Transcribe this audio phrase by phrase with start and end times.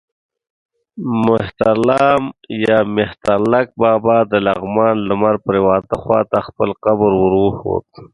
[1.25, 7.87] مهترلمک یا مهترلام بابا د لغمان لمر پرېواته خوا ته خپل قبر ور وښود.